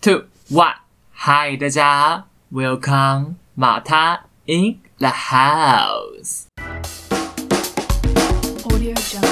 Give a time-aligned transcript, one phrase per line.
[0.00, 0.76] two one。
[1.12, 6.46] Hi，，大家，Welcome 马塔 in the house。
[8.64, 9.28] Audio Jungle.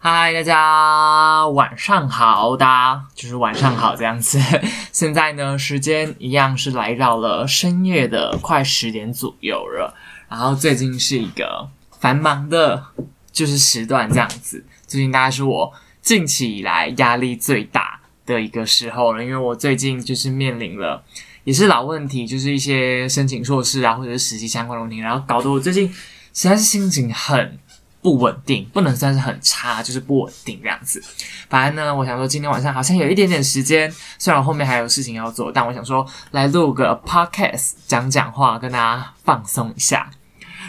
[0.00, 4.40] 嗨，大家晚上好，大家就是晚上好这样子。
[4.90, 9.94] 现在呢，时间一样是来到了深夜的快十点左右了。
[10.28, 11.68] 然后最近是一个
[12.00, 12.86] 繁忙的，
[13.32, 14.64] 就是时段这样子。
[14.86, 21.02] 最近大概是我近期以来压力最大的一个时候了，因为我最近就是面临了
[21.44, 25.88] 也是老问题，就是一些申请硕士啊，或者是实习相关的问题，然后搞得我最近
[26.34, 27.58] 实在是心情很
[28.00, 31.02] 不稳定，不能算是很差，就是不稳定这样子。
[31.48, 40.10] 反正呢，我想说今天晚上好像有一点点时间，虽然我后面还有事情要做，但我想说来录个 podcast 讲讲话，跟大家放松一下。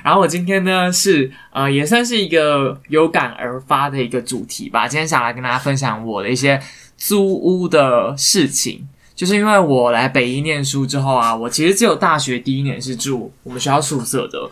[0.03, 6.61] 然后我今天呢是呃也算是一个有感而发的一个主题吧，今天想来跟大家分享我的一些
[6.97, 8.87] 租屋的事情。
[9.15, 14.49] 就是因为我来北一念书之后啊，我其实只有大学第一年是住我们学校宿舍的，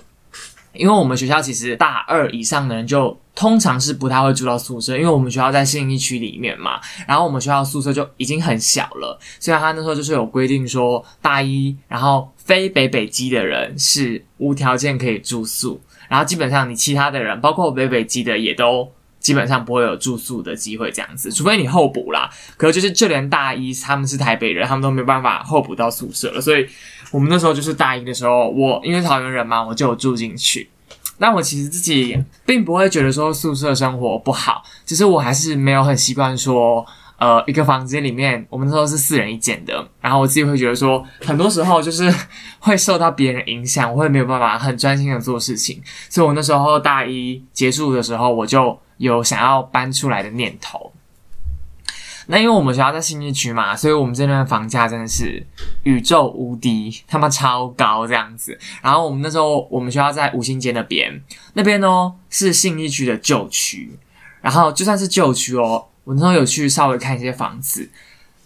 [0.78, 18.92] 因为我们学校其实大二以上的人就通常是不太会住到宿舍，因为我们学校在信义区里面嘛，然后我们学校宿舍就已经很小了，所以他那时候就是有规定说，大一然后非北北基的人是无条件可以住宿，然后基本上你其他的人，包括北北基的也都。
[19.20, 22.30] 基本上不会有住宿的机会，这样子，除非你候补啦。
[22.56, 26.40] 可是就是就连大一他们是台北人，他们都没办法候补到宿舍了。
[26.40, 26.68] 所以
[27.12, 30.70] 我们那时候就是大一的时候，我因为桃园人嘛，我就有住进去。
[31.20, 32.16] 那我其实自己
[32.46, 36.86] 并不会觉得说宿舍生活不好，只是我还是没有很习惯说，
[37.18, 42.14] 呃，一个房间里面我们那时候是四人一间的，然后我自己会觉得说，很多时候就是
[42.60, 45.82] 会受到别人影响，我会没有办法很专心的做事情。
[46.10, 50.94] 所以我那时候大一结束的时候，我就有想要搬出来的念头。
[52.30, 55.42] 那因为我们学校在信义区嘛，所以我们这边的房价真的是
[55.84, 58.60] 宇宙无敌，他妈超高这样子。
[58.82, 63.98] 然后我们那时候我们学校在五星街那边，那边哦是信义区的旧区，
[64.42, 67.90] 然后就算是旧区哦，我那时候有去稍微看一些房子，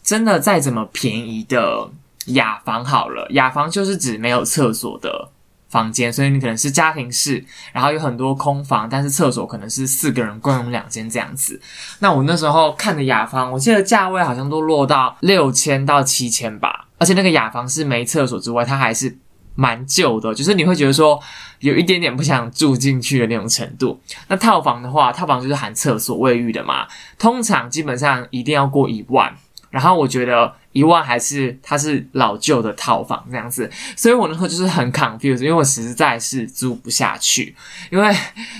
[0.01, 1.91] 真的再怎么便宜的
[2.25, 5.29] 雅房好了，雅房就是指没有厕所的。
[5.69, 7.41] 房间，所以你可能是家庭式，
[7.71, 11.61] 然后有很多空房，但是厕所可能是四个人共用两间这样子。
[11.99, 19.17] 那我那时候看的雅房，我记得价位好像都落到六千到七千吧，而且那个雅房是没厕所之外，它还是
[19.55, 21.19] 蛮旧的，就是你会觉得说
[21.59, 23.99] 有一点点不想住进去的那种程度。
[24.27, 29.35] 那套房的话，套房就是含厕所、卫浴的嘛，通常基本上一定要过一万。
[29.69, 37.55] 然后我觉得一万还是它是老旧的套房这样子，所以我那时候就是很 confused，因为我实在是租不下去，
[37.89, 38.13] 因为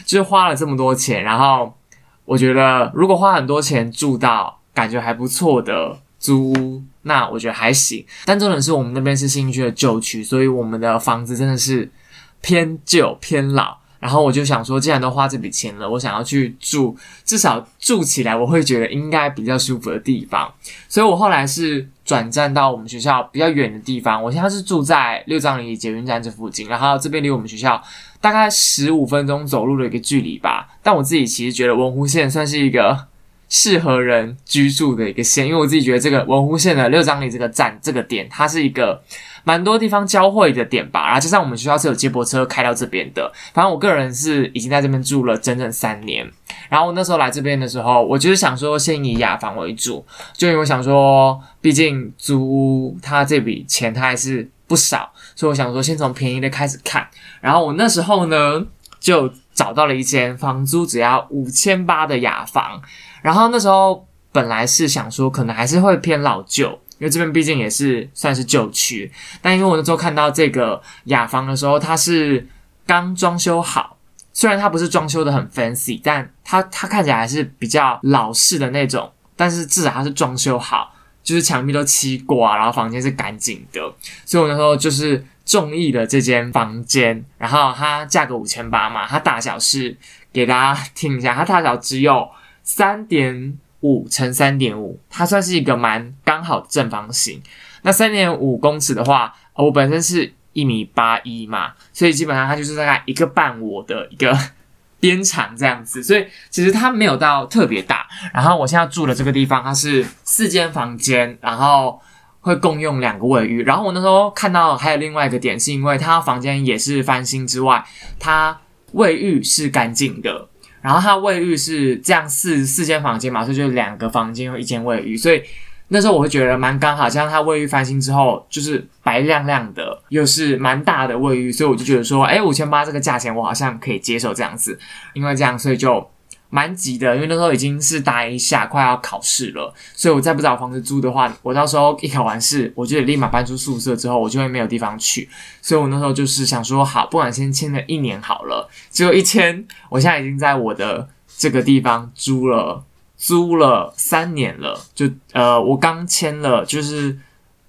[0.06, 1.75] 就是花了这么多钱，然后
[2.24, 8.06] 我觉得如果花很多钱住到感觉还不错的租屋，那我觉得还行。
[8.24, 11.92] 但重点是我们那边是新区的旧区，所以我们的房子真的是
[12.40, 13.82] 偏旧偏老。
[14.00, 20.52] 然后我就想说，既然都花这笔钱了，我想要去住，至少住起来我会觉得应该比较舒服的地方。
[20.90, 24.24] 所以我后来是转战到我们学校比较远的地方。
[24.24, 27.80] 我现在是住在六张里捷运站这附近，然后这边离我们学校
[28.20, 30.68] 大概十五分钟走路的一个距离吧。
[30.81, 33.08] 但我自己其实觉得文湖线算是一个
[33.51, 39.03] 适合人居住的一个线，因为我自己觉得这个文湖线的六张里这个站这个点，它是一个。
[39.44, 43.34] 蛮多地方交汇的点吧，然后加上我们学校是有接驳车开到这边的。
[43.56, 46.31] 反正我个人是已经在这边住了整整三年。
[46.69, 57.07] 然后我那时候来这边的时候，我就是想说先以雅房为主，就因为我想说，毕竟租屋它这笔钱它还是不少，所以我想说先从便宜的开始看。
[57.41, 58.63] 然后我那时候呢
[59.00, 62.79] 就找到了一间房租只要五千八的雅房。
[63.22, 66.80] 然后那时候本来是想说可能还是会偏老旧。
[67.00, 69.12] 因为这边毕竟也是算是旧区，
[69.42, 72.48] 但因为我那时候看到这个雅房的时候，它是
[72.86, 73.98] 刚装修好，
[74.31, 80.94] 虽然它不是装修的很 fancy，但它它看起来还是比较老式的那种，但是至少它是装修好，
[81.24, 83.81] 就是墙壁都漆过啊，然后房间是干净的，
[84.24, 89.98] 所以我那时候就是中意了这间房间，然后它价格五千八嘛，它大小是
[90.31, 92.30] 给大家听一下，它大小只有
[92.73, 93.57] 三点。
[93.81, 97.41] 五乘三点五，它算是一个蛮刚好正方形。
[97.81, 104.38] 那三点五公尺的话，我本身是一米八一嘛，所以基本上它就是大概一个半我的一个
[105.01, 106.03] 边长这样子。
[106.03, 108.06] 所以其实它没有到特别大。
[108.31, 112.00] 然后我现在住的这个地方，它是四间房间，然后
[112.41, 113.63] 会共用两个卫浴。
[113.63, 117.83] 然后我那时候看到还有另外一个点，是因为它房间也是翻新之外，
[118.19, 120.50] 它卫浴是干净的。
[120.81, 125.42] 然后它卫浴是这样四四间房间嘛，所以就两个房间一间卫浴，所以
[125.89, 134.80] 那时候我会觉得蛮刚好，像它卫浴翻新之后就是白亮亮的，又是蛮大的卫浴，所以我就觉得说，哎，五千八这个价钱我好像可以接受这样子，
[135.13, 136.10] 因为这样，所以就。
[136.51, 145.30] 蛮急的，因为那时候已经是大一下，快要考试了，所以我再不找房子租的话，我到时候一考完试，我就得立马搬出宿舍，之后我就会没有地方去，
[145.62, 151.07] 所以我那时候就是想说，好，不管先签了一年好了，结果一签，我现在已经在我的
[151.38, 152.83] 这个地方租了，
[153.15, 157.18] 租了三年了，就呃，我刚签了，就是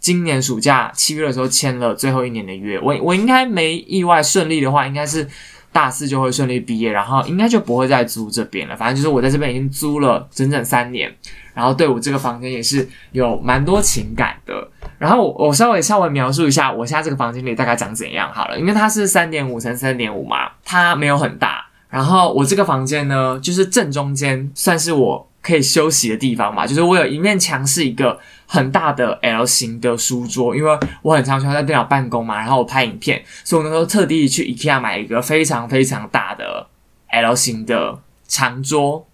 [0.01, 5.29] 今年暑假七月的时候签了最后一年的约，我我应该没意外顺利的话，应该是。
[5.73, 8.77] 大四就会顺利毕业，然后应该就不会再租这边了。
[8.77, 11.11] 反正就是我在这边已经租了整整三年，
[11.55, 14.69] 然后对我这个房间也是有蛮多情感的。
[14.99, 21.65] 然后我稍微稍微描述一下我现在这个房间里大概长怎样好了，因为它是三点五乘三点五嘛，它没有很大。
[21.89, 25.29] 然后我这个房间呢，就是正中间算是我。
[25.43, 36.69] 可以休息的地方嘛，就是我有一面墙是一个很大的 L 型的书桌，因为我很常喜欢在电脑办公嘛，然后我拍影片，所以我那时候特地去 IKEA 买一个非常非常大的
[37.09, 37.99] L 型的
[38.29, 39.05] 长桌，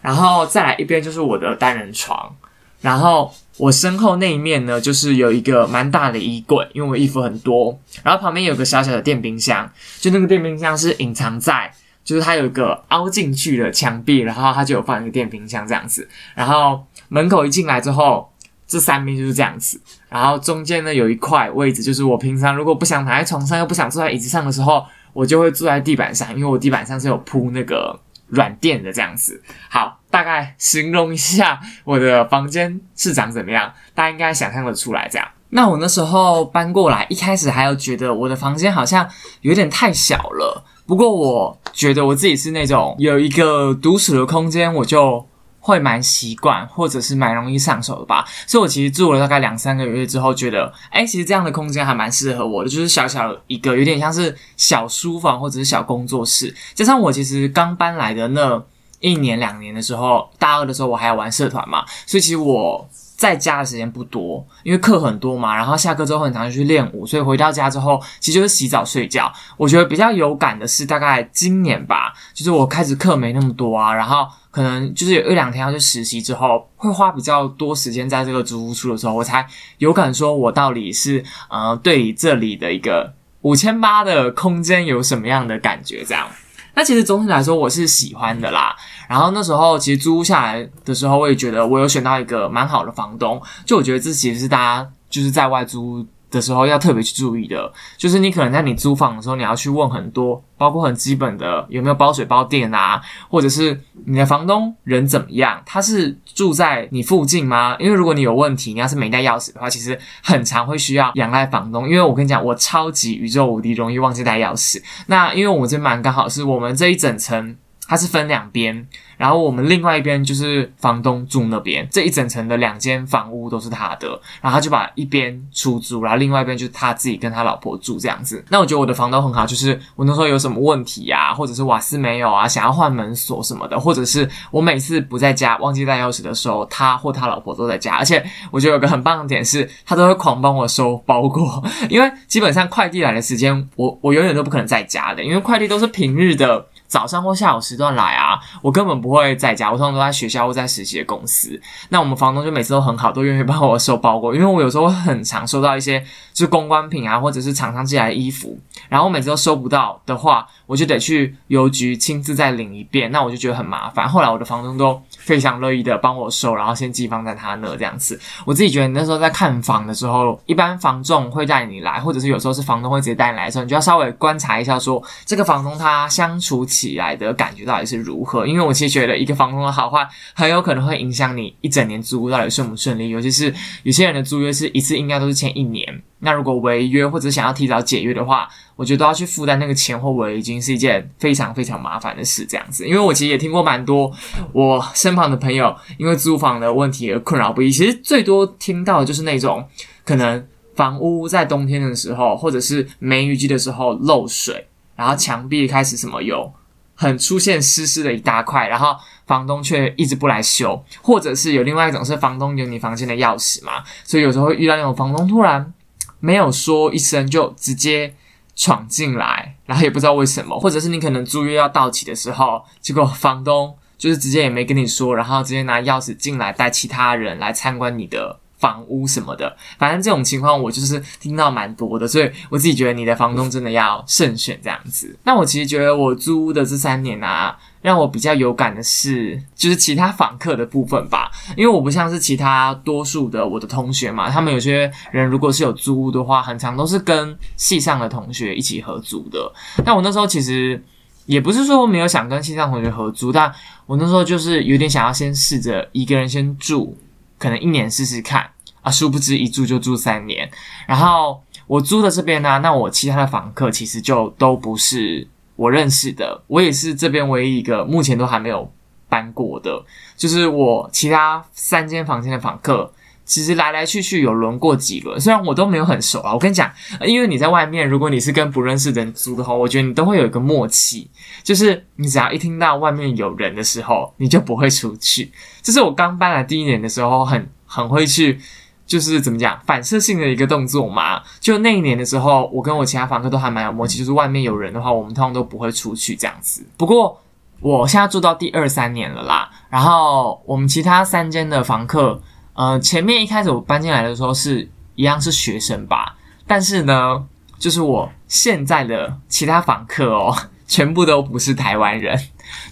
[0.00, 2.34] 然后再来一边就是我的单人床，
[2.80, 9.70] 然后我身后那一面呢，就是有一个蛮大的衣柜，因为我衣服很多，然后旁边有个小小的电冰箱，
[10.00, 11.70] 就那个电冰箱是隐藏在。
[12.06, 16.08] 就是它有一个凹进去的墙壁，然后它就有放一个电冰箱这样子。
[16.36, 18.32] 然后门口一进来之后，
[18.64, 19.80] 这三边就是这样子。
[20.08, 27.98] 然后中间呢有一块位置，就是我平常如果不想躺在床上又不想坐在椅子上的时候，我就会坐在地板上，因为我地板上是有铺那个
[28.28, 29.42] 软垫的这样子。
[29.68, 35.26] 好，大概形容一下我的房间是长怎么样，大家应该想象得出来这样。
[35.50, 39.08] 那我那时候搬过来，一开始还有觉得我的房间好像
[39.42, 40.64] 有点太小了。
[40.86, 45.24] 不过我觉得我自己是那种有一个独处的空间，我就
[45.60, 48.24] 会蛮习惯，或者是蛮容易上手的吧。
[48.46, 56.54] 所以我其实住了大概两三个月之后，觉得，哎，其实这样的空间还蛮适合我的，就是小小一个，有点像是小书房或者是小工作室。
[56.74, 58.62] 加上我其实刚搬来的那
[59.00, 62.88] 一年两年的时候，大二的时候我还要玩社团嘛，所以其实我。
[63.16, 69.32] 在家的时间不多，因为课很多嘛，然后下课之后很常去练舞，所以回到家之后其实就是洗澡睡觉。
[69.56, 79.46] 我觉得比较有感的是大概今年吧，就是我开始课没那么多啊，然后可能就是有一两天要去实习之后，会花比较多时间在这个租屋处的时候，我才
[79.78, 86.28] 有感说我到底是呃对这里的一个五千八的空间有什么样的感觉这样。
[86.76, 88.76] 那其实总体来说我是喜欢的啦。
[89.08, 93.42] 然后那时候其实租下来的时候，我也觉得我有选到一个蛮好的房东。
[93.64, 96.06] 就我觉得这其实是大家就是在外租。
[96.30, 107.76] 的时候要特别去注意的，就是你可能在你租房的时候，你要去问很多，包括很基本的有没有包水包电啊，或者是你的房东人怎么样，他是住在你附近吗？
[107.78, 111.88] 因为如果你有问题，你要是没带钥匙的话，其实很常会需要仰赖房东。
[111.88, 114.82] 因为我跟你讲，我超级宇宙无敌容易忘记带钥匙。
[115.06, 117.56] 那因为我们这边刚好是我们这一整层。
[117.88, 118.84] 它是分两边，
[119.16, 124.08] 然后我们另外一边就是房东住那边，这一整层的两间房屋都是他的，
[124.40, 128.44] 然后他就把一边出租，然后另外一边就是他自己跟他老婆住这样子。
[128.50, 146.66] 那我觉得我的房东很好，就是我那时候有什么问题呀，或者是瓦斯没有啊，想要换门锁什么的，或者是我每次不在家忘记带钥匙的时候，他或他老婆都在家，而且我觉得有个很棒的点是，他都会狂帮我收包裹，因为基本上快递来的时间，我我永远都不可能在家的，因为快递都是平日的。
[146.86, 151.60] 早上或下午时段来啊，我根本不会在家，我通常都在学校或在实习的公司。
[151.88, 156.04] 那我们房东就每次都很好，都愿意帮我收包裹，因为我有时候很常收到一些
[156.36, 158.56] 是公关品啊，或者是厂商寄来的衣服，
[158.88, 164.08] 然后我每次都收不到的话，我就得去邮局亲自再领一遍，那我就觉得很麻烦。
[164.08, 168.20] 后来我的房东都非常乐意的帮我收，然后先寄放在他那这样子。
[168.44, 176.66] 我自己觉得那时候在看房的时候，一般房仲会带你来，或者是有时候是房东会直接带你来的时候，你就要稍微观察一下，说这个房东他相处。
[176.76, 178.46] 起来的感觉到底是如何？
[178.46, 183.08] 因为我其实觉得一个房东的好坏，很有可能会影响你一整年租屋到底顺不顺利。
[183.08, 192.44] 尤其是有些人的租约是一次应该都是签一年，那如果违约或者想要提早解约的话，我觉得都要去负担那个钱或违约金，是一件非常非常麻烦的事。
[192.44, 194.12] 这样子，因为我其实也听过蛮多
[194.52, 197.70] 我身旁的朋友因为租房的问题而困扰不已。
[197.70, 199.64] 其实最多听到的就是那种
[200.04, 204.66] 可能房屋在冬天的时候，或者是梅雨季的时候漏水，
[204.96, 206.52] 然后墙壁开始什么有。
[206.98, 215.74] 很出现湿湿的一大块，然后房东却一直不来修，或者是有另外一种是房东有你房间的钥匙嘛，所以有时候会遇到那种房东突然
[216.20, 218.14] 没有说一声就直接
[218.54, 235.16] 闯进来，然后也不知道为什么，或者是你可能租约要到期的时候，结果房东就是直接也没跟你说，然后直接拿钥匙进来带其他人来参观你的房屋什么的，反正这种情况我就是听到蛮多的，所以我自己觉得你的房东真的要慎选这样子。
[235.24, 237.56] 那我其实觉得我租屋的这三年啊。
[237.82, 249.52] 让我比较有感的是，就是其他访客的部分吧，因为我不像是其他多数的我的同学嘛，他们有些人如果是有租屋的话，很常都是跟系上的同学一起合租的。
[249.84, 250.82] 但我那时候其实
[251.26, 253.52] 也不是说我没有想跟系上同学合租，但
[253.86, 256.98] 我那时候就是有点想要先试着一个人先住，
[257.38, 258.50] 可能一年试试看
[258.82, 260.50] 啊，殊不知一住就住三年。
[260.86, 265.28] 然后我租的这边呢，那我其他的房客其实就都不是。
[265.56, 268.70] 我认识的，我也是这边唯一一个目前都还没有
[269.08, 269.82] 搬过的，
[270.14, 272.92] 就是我其他三间房间的房客，
[273.26, 276.32] 其实来来去去有轮过几轮，虽然我都没有很熟啊。
[276.32, 276.72] 我跟你讲，
[277.04, 281.10] 因为你在外面，如果你是跟不认识的人租的话，我觉得你都会有一个默契，
[281.42, 285.30] 就是你只要一听到外面有人的时候，你就不会出去。
[285.60, 288.38] 这是我刚搬来第一年的时候，很很会去。
[288.86, 291.20] 就是怎么讲，反射性的一个动作嘛。
[291.40, 293.98] 就那一年的时候，我跟我其他房客都还蛮有默契。
[293.98, 296.64] 就是外面有人的话，我们通常都不会出去这样子。
[296.76, 297.20] 不过
[297.58, 299.50] 我现在住到第二三年了啦。
[299.68, 302.22] 然后我们其他三间的房客，
[302.56, 306.16] 呃，前面一开始我搬进来的时候是一样是学生吧。
[306.46, 307.24] 但是呢，
[307.58, 310.34] 就是我现在的其他房客哦，
[310.66, 312.18] 全部都不是台湾人。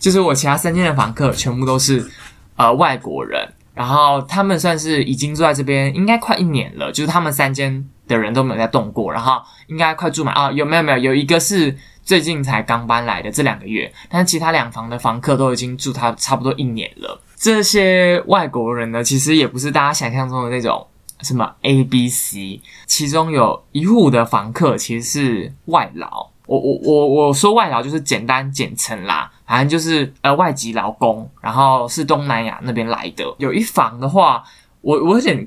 [0.00, 2.10] 就是我其他三间的房客全部都是
[2.56, 3.52] 呃外国人。
[3.74, 6.92] 然后他们算是已经住在这边，应该快一年了。
[6.92, 10.50] 就是他们三间的人都没有在动过，然后应该快住满啊？
[10.52, 10.98] 有没有没有？
[10.98, 13.92] 有一个是最近才刚搬来的，这两个月。
[14.08, 17.20] 但是其他两房的房客都已经住他差不多一年了。
[17.44, 20.86] 这些外国人呢，其实也不是大家想象中的那种
[21.20, 26.30] 什么 A、B、C，其中有一户的房客其实是外劳。
[26.46, 33.22] 我我我我说外劳就是简单简称啦，反正就是呃外籍劳工，然后是东南亚那边来的。
[33.36, 34.42] 有一房的话，
[34.80, 35.46] 我我有点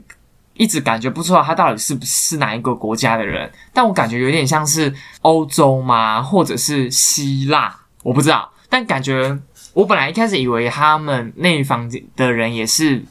[0.53, 8.51] 一直感觉不出来他到底是不是哪一个国家的人，但我感觉有点像是欧洲吗，或者是希腊，我不知道。
[8.69, 9.39] 但感觉
[9.77, 13.05] 我本来一开始以为他们那一房的人也是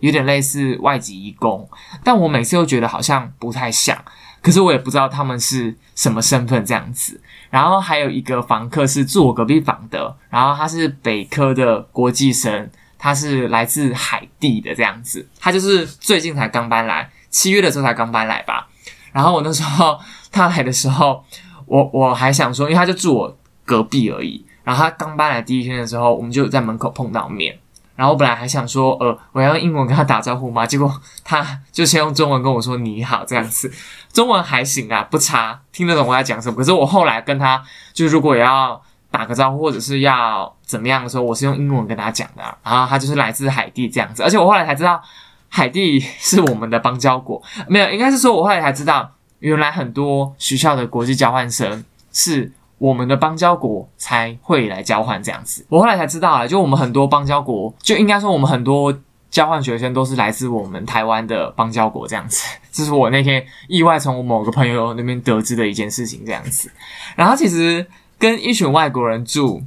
[0.00, 1.70] 有点类似外籍义工，
[2.02, 3.96] 但我每次又觉得好像不太像。
[4.42, 7.20] 可是我也不知道他们是什么身份这样子，
[7.50, 18.68] 然后还有一个房客是住我隔壁房的，然后他是北科的国际生，他是来自海地的这样子，他就是最近才刚搬来，七月的时候才刚搬来吧。
[19.12, 19.96] 然后我那时候
[20.32, 21.24] 他来的时候，
[21.66, 27.58] 我我还想说，因为他就住我隔壁而已，然后他刚搬来第一天的时候，我们就在门口碰到面。
[27.96, 30.92] 然后我本来还想说，呃，我要用英文跟他打招呼嘛，结果
[31.24, 33.72] 他就先用中文跟我说你好这样子，
[34.12, 36.56] 中文还行啊，不差，听得懂我在讲什么。
[36.56, 37.62] 可是我后来跟他，
[37.94, 38.78] 就如果要
[39.10, 42.42] 打个招呼或者是要怎么样的时候，我是用英文跟他讲的。
[42.62, 45.00] 然后他就是来自海地这样子，而且我后来才知道，
[45.48, 51.82] 海地是我们的邦交国，没有，应该是说我后来才知道，原来很多学校的国际交换生
[52.12, 52.52] 是。
[52.78, 58.96] 我们的邦交国才会来交换这样子，我后来才知道啊，就我们很多邦交国，就应该说我们很多
[59.30, 66.70] 交换学生都是来自我们台湾的邦交国这样子， 这是我那天意外从我某个朋友那边得知的一件事情这样子。
[67.16, 67.84] 然后其实
[68.18, 69.60] 跟一群外国人住，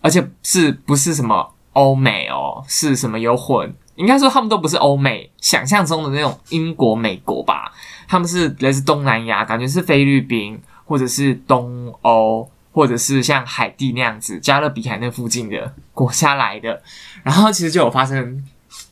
[0.00, 7.72] 而且是不是什么欧美哦，是什么有混，应该说他们都不是欧美想象中的那种英国、美国吧，
[8.06, 12.48] 他们是来自东南亚，感觉是菲律宾或者是东欧。
[12.78, 16.80] 或者是像海地那样子，加勒比海那附近的国家来的，
[17.24, 18.40] 然后其实就有发生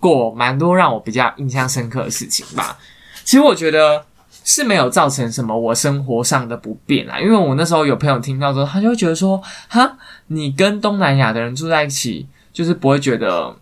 [0.00, 2.76] 过蛮多让我比较印象深刻的事情吧。
[3.22, 4.04] 其实我觉得
[4.42, 9.40] 是没有造成什么我生活上的不便啊，因为我那时候有朋友听到之后，他就会觉得说
[9.70, 13.54] ：“哈，你跟东南亚的人住在一起，就是不会觉得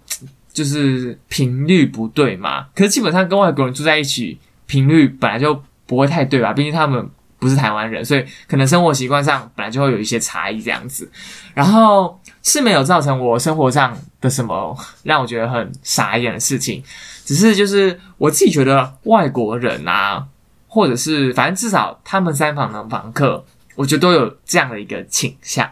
[0.54, 2.68] 就是频率不对嘛？
[2.74, 6.54] 可是基本上跟外国人住在一起，频率本来就不会太对吧？
[6.54, 7.06] 毕竟他们。”
[7.44, 11.06] 不是台湾人，所以可能生活习惯上本来就会有一些差异这样子，
[11.52, 16.82] 然后是没有造成我生活上的什么让我觉得很傻眼的事情，
[17.26, 20.24] 只是就是我自己觉得外国人啊，
[20.66, 25.70] 或者是反正至少他们三房的房客，我觉得都有这样的一个倾向，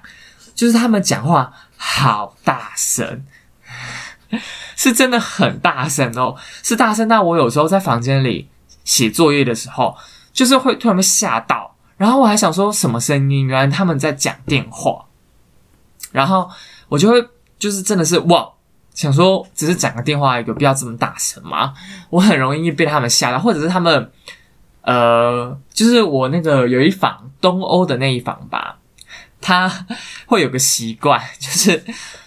[0.55, 3.25] 就是他们讲话好大声，
[4.77, 8.51] 是真的很大声哦，是大声到我有时候在房间里
[8.85, 9.97] 写作业的时候。
[10.33, 15.05] 就是会突然被吓到，然后我还想说什么声音，原来他们在讲电话，
[16.11, 16.49] 然后
[16.89, 17.23] 我就会
[17.59, 18.49] 就是真的是哇，
[18.95, 21.75] 想说只是讲个电话，有必要这么大声吗？
[22.11, 24.11] 我很容易被他们吓到，或者是他们
[24.83, 28.79] 呃，就是我那个有一房东欧的那一房吧，
[29.41, 29.87] 他
[30.27, 31.85] 会有个习惯，就是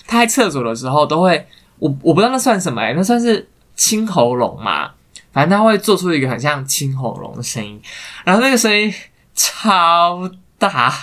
[0.07, 1.47] 他在厕所的时候都会，
[1.79, 4.91] 我我不知道那算什么、欸，那算是清喉咙嘛？
[5.35, 7.77] 反正他会做出一个很像清喉咙的声音，
[8.23, 8.93] 然后那个声音
[9.33, 10.93] 超大，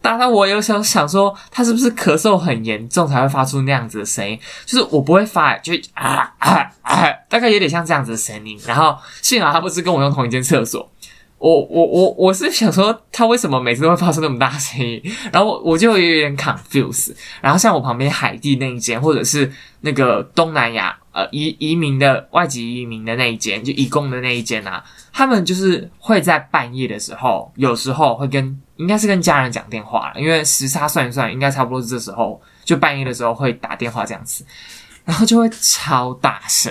[0.00, 4.38] 大到我有时候想说，他是不是咳嗽很严重才会发出那样子的声音？
[4.64, 8.56] 就是我不会发，就啊啊啊，大概有点像这样子的声音。
[8.64, 10.88] 然后幸好他不是跟我用同一间厕所，
[11.38, 15.02] 我我我我是想说，他为什么每次都会发出那么大声音？
[15.32, 17.12] 然后我我就有点 confuse。
[17.40, 34.44] 然后像我旁边海地那一间，或者是那个东南亚呃移移民的外籍移民的那一间，就移工的那一间啊，他们就是会在半夜的时候，有时候会跟应该是跟家人讲电话，因为时差算一算，应该差不多是这时候，就半夜的时候会打电话这样子，
[35.06, 36.70] 然后就会超大声。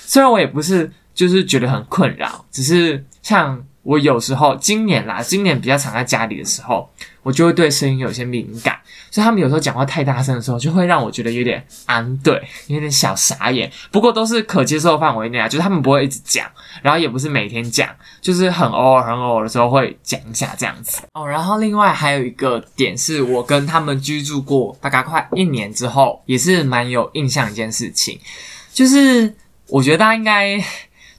[0.00, 6.90] 虽然我也不是就是觉得很困扰，只是像我有时候今年啦，今年比较常在家里的时候，
[7.22, 8.80] 我就会对声音有些敏感，
[9.16, 13.72] 所以他们有时候讲话太大声的时候，就会让我觉得有点安对，有点小傻眼。
[13.90, 16.46] 不过都是可接受范围内啊，就是他们不会一直讲，
[16.82, 17.88] 然后也不是每天讲，
[18.20, 21.00] 就是很偶尔、很偶尔的时候会讲一下这样子。
[21.14, 28.20] 哦，然后另外还有一个点是我跟他们居住过大概快一年之后，也是蛮有印象一件事情，
[28.74, 29.34] 就是
[29.68, 30.62] 我觉得大家应该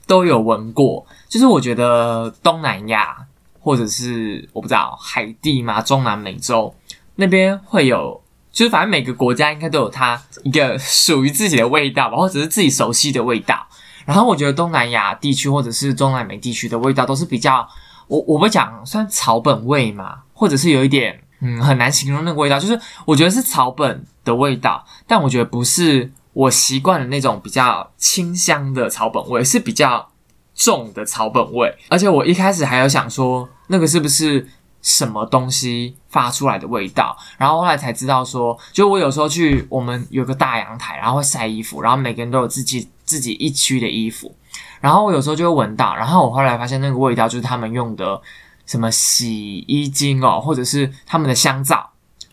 [0.06, 3.16] 都有闻过，就是我觉得东南亚
[3.58, 6.72] 或者是我不知道海地嘛，中南美洲
[7.20, 8.22] 那边会有，
[8.52, 13.66] 就是反正每个国家应该都有它一个属于自己的味道吧，或者是自己熟悉的味道。
[14.04, 17.68] 然后我觉得东南亚地区或者是中南美地区的味道都是比较，
[18.06, 30.08] 我我会讲算草本味嘛，或者是有一点嗯很难形容那个味道，就是我觉得是草本的味道，但我觉得不是我习惯的那种比较清香的草本味，是比较
[30.54, 31.74] 重的草本味。
[31.88, 34.48] 而且我一开始还有想说，那个是不是
[34.80, 37.16] 什么东西发出来的味道？
[37.36, 44.34] 然后后来才知道说，就我有时候去我们有个大阳台，然后会晒衣服，然后每个人都有自己自己一区的衣服，
[44.80, 48.20] 然后我有时候就会闻到，然后我后来发现那个味道就是他们用的
[48.66, 51.90] 什么洗衣精哦，或者是他们的香皂，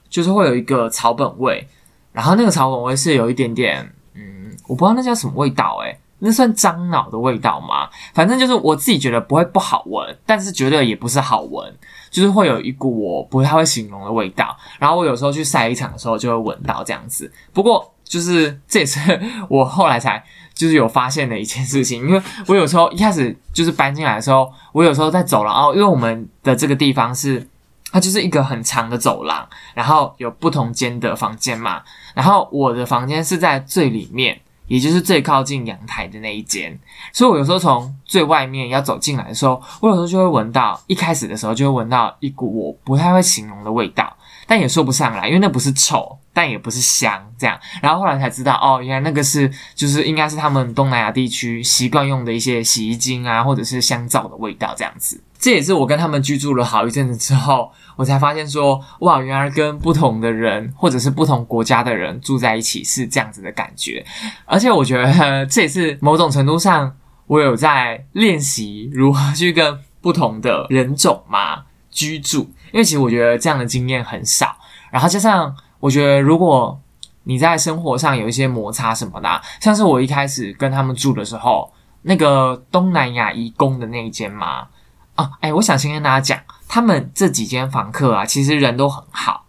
[0.10, 1.67] 就是会有一个草本味，
[2.12, 7.89] 然后那个草本味是有一点点，嗯，我不知道那叫什么味道诶、那算樟脑的味道吗？
[8.13, 11.73] 反正就是我自己觉得不会不好闻，但是绝对也不是好闻，
[12.15, 14.56] 就是会有一股我不太会形容的味道。
[14.80, 17.30] 然后我有时候去晒衣场的时候就会闻到这样子。
[17.51, 18.99] 不过就是这也是
[19.49, 20.23] 我后来才
[20.54, 27.45] 就是有发现的一件事情，因为我有时候一开始就是搬进来的时候，我有时候在走廊哦，因为我们的这个地方是。
[27.91, 31.82] 它就是一个很长的走廊，然后有不同间的房间嘛。
[32.13, 36.78] 然后我的房间是在最里面，也就是最靠近阳台的那一间，
[37.13, 44.15] 所以我有时候从最外面要走进来的时候，我有时候就会闻到，一开始的时候就会闻到一股我不太会形容的味道，
[44.47, 47.60] 但也说不上来，因为那不是臭，但也不是香，这样。
[47.82, 55.21] 然后后来才知道，哦，原来那个是就是应该是他们东南亚地区习惯用的一些洗衣精啊，或者是香皂的味道这样子。
[55.45, 64.03] 这也是我跟他们居住了好一阵子之后，我才发现说，哇，原来跟不同的人或者是不同国家的人住在一起是这样子的感觉。
[64.45, 66.91] 而且我觉得这也是某种程度上，
[67.27, 74.58] 我有在练习如何去跟不同的人种嘛居住，因为其实我觉得这样的经验很少。
[74.89, 76.81] 然后加上我觉得，如果
[77.25, 84.69] 你在生活上有一些摩擦什么的、像是我一开始跟他们住的时候，那个东南亚移工的那一间嘛。
[85.15, 89.45] 啊，哎，我想先跟大家讲，他们这几间房客啊，其实人都很好，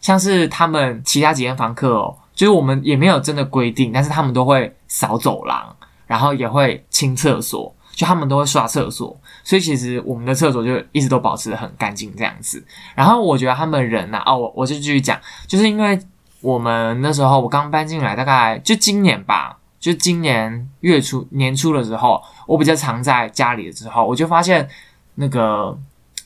[0.00, 5.74] 像是他们其他几间房客哦，就是我们也没有真的规定，但是他们都会扫走廊，
[6.06, 12.64] 然后也会清厕所，就他们都会刷厕所，所以其实我们的厕所就一直都保持的很干净这样子。
[12.94, 15.98] 然后我觉得他们人呐、啊，哦，我我就继续讲，就是因为
[16.40, 19.56] 我们那时候我刚搬进来，大概就今年吧。
[19.80, 24.68] 就今年月初年初的时候，我比较常在家里的时候，我就发现
[25.20, 25.76] 那个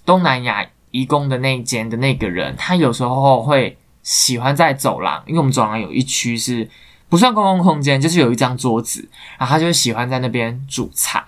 [0.05, 6.69] 东南亚移工的那一间的那个人，他有时候会喜欢在走廊，因为我们走廊有一区是
[7.09, 11.25] 不算公共空间，就是有一张桌子，然后他就喜欢在那边煮菜，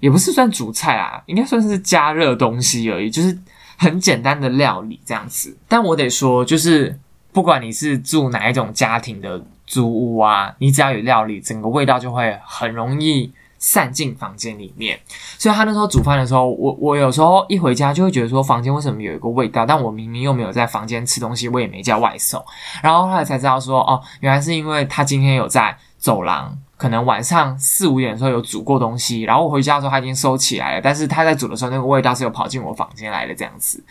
[0.00, 3.38] 也不是算煮菜啊，应该算是加热东西而已，就是
[3.76, 5.56] 很简单的料理这样子。
[5.68, 6.98] 但我得说，就是
[7.32, 13.32] 不管你是住哪一种家庭的租屋啊，你只要有料理，整个味道就会很容易
[13.66, 15.00] 散进房间里面。
[15.38, 19.64] 所以他那时候煮饭的时候，我我有时候一回家就会觉得说，房间为什么有一个味道？
[19.64, 22.44] 但我明明又没有在房间吃东西，我也没叫外送。
[22.82, 33.82] 然后后来才知道说，哦，原来是因为他今天有在走廊可能晚上四五点的时候有煮过东西，然后我回家的时候他已经收起来了，但是他在煮的时候那个味道是有跑进我房间来的这样子。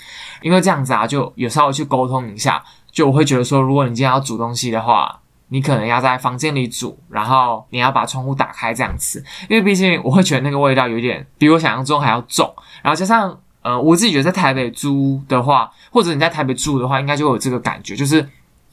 [0.44, 5.20] 因为这样子啊，就有稍微去沟通一下，就我会觉得说，如果你今天要煮东西的话，
[5.54, 18.18] 你可能要在房间里煮，然后你要把窗户打开这样子，因为毕竟我会觉得那个味道有点比我想象中还要重，然后加上呃，我自己觉得在台北租的话，或者你在台北住的话，应该就会有这个感觉，就是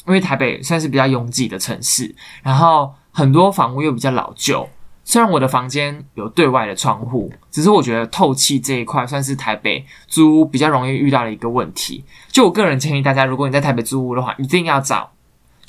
[0.07, 4.67] 因为台北算是比较拥挤的城市，然后很多房屋又比较老旧。
[5.05, 12.05] 虽然我的房间有对外的窗户，只是我觉得透气这一块算是台北租比较容易遇到的一个问题。
[12.29, 15.11] 就我个人建议大家，如果你在台北租屋的话，一定要找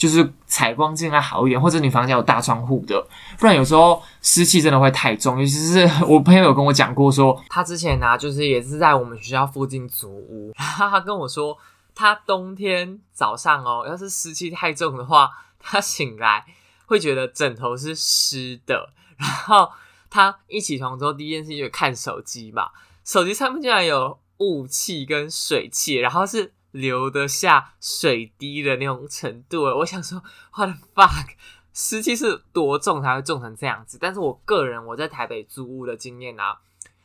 [0.02, 3.00] 就是采光尽量好一点，或者你房间有大窗户的，
[3.38, 5.40] 不然有时候湿气真的会太重。
[5.40, 11.56] 尤其是我朋友有跟我讲过说，他之前呢、就是也是在我们学校附近租屋，他跟我说，
[11.94, 16.44] 他冬天早上哦，要是湿气太重的话，他醒来
[16.88, 18.90] 会觉得枕头是湿的。
[19.18, 19.70] 然后
[20.10, 22.72] 他一起床之后，第一件事就是看手机嘛，
[23.06, 29.64] 手机上面竟然有雾气跟水汽，然后是流得下水滴的那种程度。
[29.64, 30.24] 我想说
[30.56, 31.30] ，what the fuck，
[31.74, 33.98] 湿气是多重才会重成这样子？
[34.00, 36.60] 但是我个人我在台北租屋的经验啊，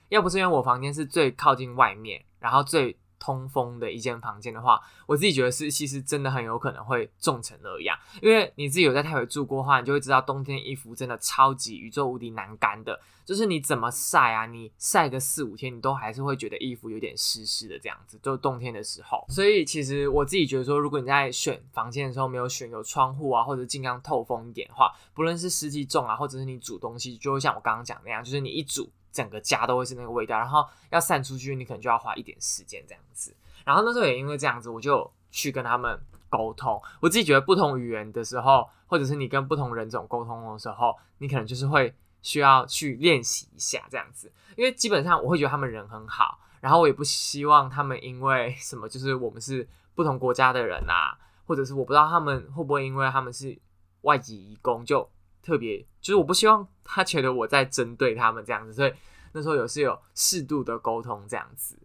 [0.08, 7.96] 要不是因为我房间是最靠近外面，然后最通风的一间房间的话，我自己觉得是其实真的很有可能会重成那样。
[8.22, 19.24] 因为你自己有在台北住过的话，你就会知道冬天衣服真的超级宇宙无敌难干的，就是你怎么晒啊，你晒个四五天，你都还是会觉得衣服有点湿湿的这样子，就冬天的时候。
[19.28, 28.90] 所以其实我自己觉得说，如果你在选房间的时候没有选有窗户啊，或者尽量透风一点的话，不论是湿气重啊，或者是你煮东西，就会像我刚刚讲那样，就是你一煮。
[29.16, 33.34] 整个家都会是那个味道，然后要散出去，你可能就要花一点时间这样子。
[33.64, 35.98] 然后那时候也因为这样子，我就去跟他们
[36.28, 36.78] 沟通。
[37.00, 44.30] 我自己觉得不同语言的时候，或者是你跟不同人种沟通的时候，你可能就是会需要去练习一下这样子。
[44.54, 53.58] 因为基本上我会觉得他们人很好，然后我也不希望他们因为什么，就是我们是不同国家的人啊，或者是我不知道他们会不会因为他们是
[54.02, 55.08] 外籍移工就。
[55.42, 58.92] 特别就是我不希望他觉得我在针对他们这样子，所以
[59.32, 61.76] 那时候有是有适度的沟通这样子。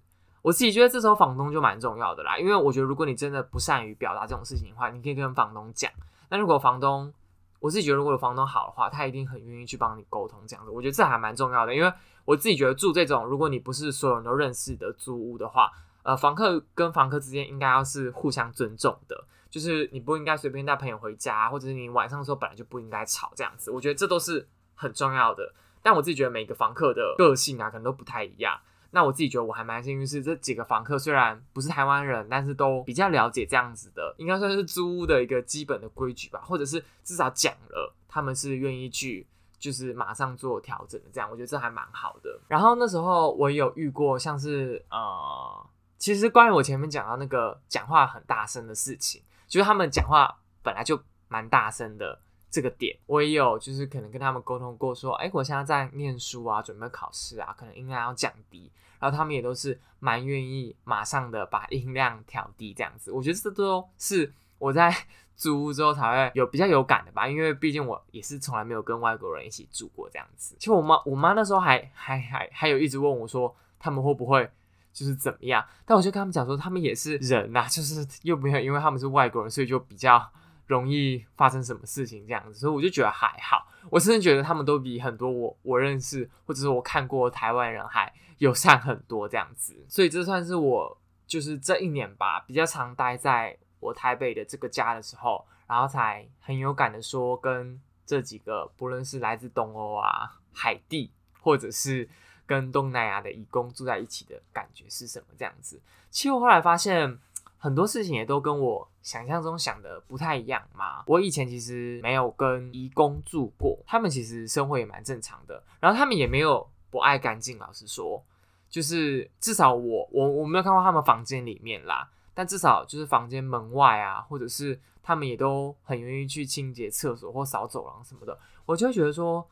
[0.43, 5.91] 我自己觉得这时候房东就蛮重要的啦，因为我觉得如果你真的不善于表达这种事情的话，你可以跟房东讲。
[6.29, 7.11] 那如果房东，
[7.59, 10.69] 我自己觉得如果有房东好的话，他一定很愿意去帮你沟通这样子。
[10.69, 11.91] 我觉得这还蛮重要的，因为
[12.25, 15.71] 我自己觉得住这种如果你不是所有人都认识的租屋的话，
[16.03, 19.25] 呃，房客跟房客之间应该要是互相尊重的。
[19.51, 23.69] 就是你不应该随便带朋友回家，或者是你晚上的时候本来就不应该吵这样子。
[23.69, 25.53] 我觉得这都是很重要的。
[25.83, 28.59] 但我自己觉得每个房客的个性啊，可能都不太一样。
[28.91, 39.25] 那我自己觉得我还蛮幸运，是这几个房客虽然不是台湾人，但是都比较了解这样子的，应该算是租屋的一个基本的规矩吧，或者是至少讲了，他们是愿意去
[39.57, 41.07] 就是马上做调整的。
[41.11, 42.39] 这样我觉得这还蛮好的。
[42.47, 45.65] 然后那时候我有遇过像是呃，
[45.97, 49.21] 其实关于我前面讲到那个讲话很大声的事情。
[49.51, 50.33] 就是他们讲话
[50.63, 52.17] 本来就蛮大声的
[52.49, 63.11] 这个点，我也有就是可能跟他们沟通过，说，哎，我现在在念书啊，准备考试啊，可能音量要降低，然后他们也都是蛮愿意马上的把音量调低这样子。
[63.11, 64.89] 我觉得这都是我在
[65.35, 70.55] 租屋之后才会有比较有感的吧，因为毕竟我也是从来没有跟外国人一起住过这样子。
[70.59, 74.49] 其实我妈我妈那时候还还还还有一直问我说，他们会不会？
[74.93, 75.65] 就是怎么样？
[75.85, 80.29] 但我就跟他们讲说，他们也是人呐，就是又没有，因为他们是外国人，所以就比较
[80.67, 82.59] 容易发生什么事情这样子。
[82.59, 89.75] 所以我就觉得还好，我甚至觉得他们都比很多我我认识或者是我看过台湾人还友善很多这样子。
[89.87, 102.09] 所以这算是我就是这一年吧，比较常待在我台北的这个家的时候，然后才很有感的说，跟这几个不论是来自东欧啊、海地或者是。
[102.51, 105.27] 跟东南亚的义工住在一起的感觉是什么？
[105.37, 107.17] 这样子，其实我后来发现
[107.57, 111.01] 很多事情也都跟我想象中想的不太一样嘛。
[111.07, 117.57] 我以前其实没有跟义工住过，他们其实生活也蛮正常的，然后他们也没有不爱干净。
[117.57, 118.21] 老实说，
[118.69, 129.47] 就是至少我我我没有看过他们房间里面啦，但至少就是房间门外啊，或者是他们也都很愿意去清洁厕所或扫走廊什么的，我就会觉得说。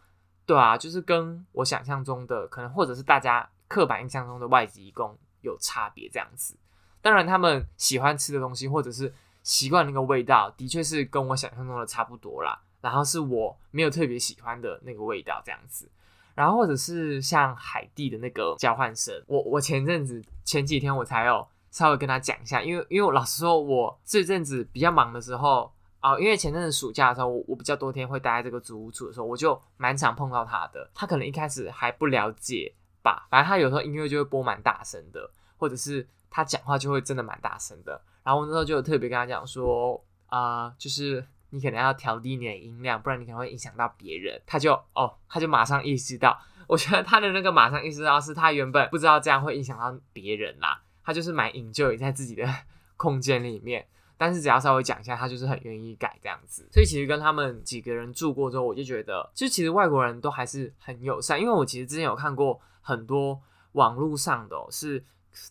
[0.49, 6.57] 对啊，就是跟我想象中的可能，或者是大家刻板印象中的外籍义工有差别这样子。
[7.03, 12.59] 当然，他们喜欢吃的东西，或者是习惯那个味道，的确是跟我想象中的差不多啦。
[12.81, 15.88] 然后是我没有特别喜欢的那个味道这样子。
[16.33, 25.71] 然后或者是像海地的那个交换生，我我前阵子前几天我才有稍微跟他讲一下，因为因为我老实说，我这阵子比较忙的时候。
[26.01, 30.89] 啊、因为前阵子暑假的时候，我我比较多天会待在这个租屋处的时候，我就蛮常碰到他的。
[30.93, 38.01] 他可能一开始还不了解吧，反正他有时候音乐就会播蛮大声的，或者是他讲话就会真的蛮大声的。
[38.23, 44.41] 然后我那时候就特别跟他讲说，啊、就是你可能要调低你的音量，不然你可能会影响到别人。
[44.45, 52.47] 他就哦，他就马上意识到，我觉得他的那个马上意识到是他原本不知道这样会影响到别人啦，他就是蛮 enjoy 在自己的
[52.95, 53.85] 空间里面。
[54.19, 56.67] 但是只要稍微讲一下，他就是很愿意改这样子。
[56.73, 61.39] 所以其实跟他们几个人住过之后，我就觉得，就其实外国人都还是很友善。
[61.39, 65.01] 因为我其实之前有看过很多网络上的、是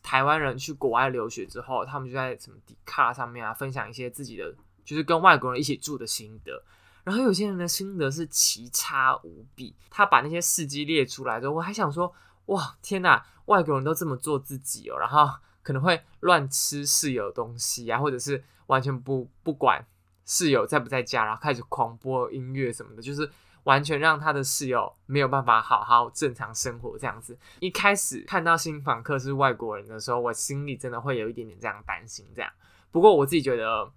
[0.02, 4.54] 台湾人去国外留学之后，他们就在什么 d 卡上面啊分享一些自己的，
[4.84, 6.62] 就是跟外国人一起住的心得。
[7.04, 12.12] 然后有些人的心得是奇差无比，他把那些事迹列出来之后，我还想说，
[12.46, 15.26] 哇，天哪，外国人都这么做自己哦，然后
[15.62, 19.84] 可能会乱吃室友东西啊，或者是完全不不管
[20.24, 23.30] 室友在不在家，然后开始狂播音乐什么的，就是
[23.64, 27.36] 完全让他的室友没有办法好好正常生活这样子。
[27.60, 32.50] 一开始看到新访客是外国人的时候，我心里真的会有一点点这样担心这样。
[32.90, 33.90] 不过我自己觉得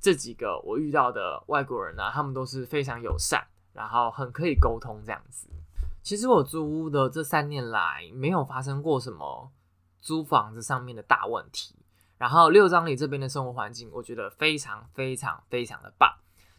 [0.00, 5.48] 这几个我遇到的外国人呢、他们都是非常友善，然后很可以沟通这样子。
[6.02, 9.50] 其实我租屋的这三年来，没有发生过什么
[10.00, 11.74] 租房子上面的大问题。
[12.24, 16.10] 然后六张里这边的生活环境，我觉得非常非常非常的棒，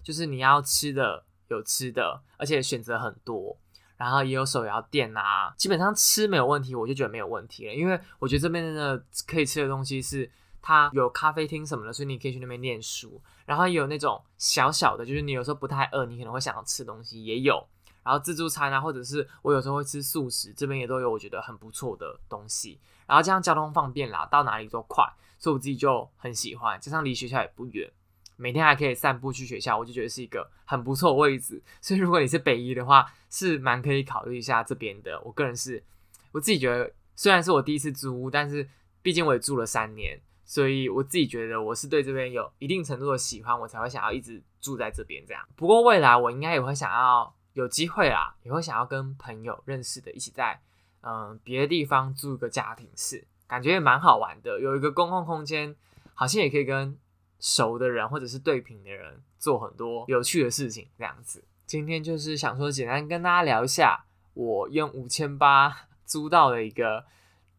[0.04, 3.58] 就是你要吃的有吃的，而且选择很多，
[3.97, 10.30] 然后也有手摇店啊，基本上吃没有问题，我就觉得没有问题了，因为我觉得这边的可以吃的东西是
[10.62, 17.65] 它有咖啡厅什么的，所以你可以去那边念书，然后也有那种小小的，就是你有时候不太饿，你可能会想要吃东西也有。
[18.04, 22.80] 然后自助餐啊，或者是我有时候会吃素食，这边也都有我觉得很不错的东西。
[23.08, 25.04] 然后这样交通方便啦，到哪里都快，
[25.38, 26.80] 所以我自己就很喜欢。
[26.80, 27.91] 加上离学校也不远，
[28.36, 31.62] 每天还可以散步去学校，我就觉得是一个很不错的位置。
[31.82, 35.21] 所以如果你是北医的话，是蛮可以考虑一下这边的。
[35.21, 35.84] 我个人是
[36.32, 38.67] 我自己觉得，虽然是我第一次租屋，但是
[39.02, 45.48] 毕竟我也住了三年，所以我自己觉得我是对这边有一定程度的喜欢，我才会想要一直住在这边这样。
[45.56, 47.34] 不过未来我应该也会想要。
[47.56, 50.60] 有机会啦，也会想要跟朋友认识的，一起在
[51.00, 54.60] 嗯别的地方租一个家庭式，感觉也蛮好玩的。
[54.60, 55.75] 有一个公共空间，
[56.13, 56.97] 好像也可以跟
[57.39, 61.43] 熟的人或者是对平的人做很多有趣的事情，这样子。
[61.65, 67.05] 今天就是想说，简单跟大家聊一下，我用五千八租到的一个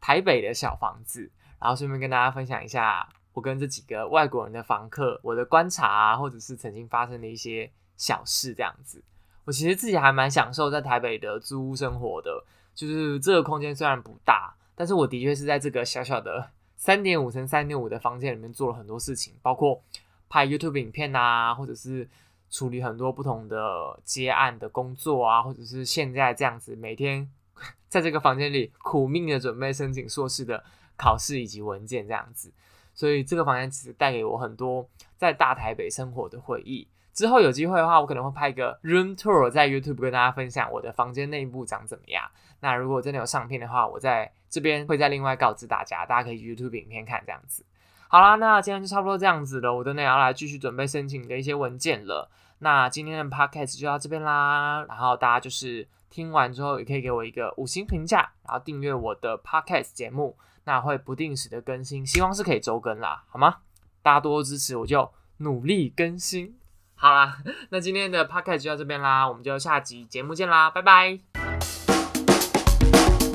[0.00, 9.02] 台北的小房子，然后顺便跟大家分享一下我跟这几个外国人的房客我的观察啊，或者是曾经发生的一些小事，这样子。
[9.44, 12.44] 我其实自己还蛮享受在台北的租屋生活的，
[12.74, 19.82] 就是这个空间虽然不大，但是我的确是在这个小小的 三点五乘三点五的房间里面做了很多事情，包括
[20.28, 22.08] 拍 YouTube 影片啊，或者是
[22.50, 27.28] 处理很多不同的接案的工作啊，或者是现在这样子每天
[27.88, 30.62] 在这个房间里苦命的准备申请硕士的
[30.96, 32.52] 考试以及文件这样子，
[32.94, 34.86] 所以这个房间其实带给我很多
[35.16, 36.86] 在大台北生活的回忆。
[37.16, 42.22] 之后有机会的话，我可能会拍一个 room tour 在 YouTube 跟大家分享我的房间内部长怎么样。
[42.60, 47.64] 那如果真的有上片的话，我在这边会再另外告知大家，大家可以 YouTube 影片看这样子。
[48.08, 52.30] 好啦，那今天就差不多这样子了，我真的要来继续准备申请的一些文件了。
[52.58, 63.56] 那今天的 Podcast 就到这边啦，然后大家就是听完之后也可以给我一个五星评价，然后订阅我的 Podcast 节目，那会不定时的更新，希望是可以周更啦，好吗？
[64.02, 66.58] 大家多多支持，我就努力更新。
[66.96, 67.36] 好啦，
[67.70, 71.18] 那今天的 podcast 就到这边啦，我们就下集节目见啦，拜拜。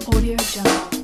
[0.07, 1.00] Audio Jungle.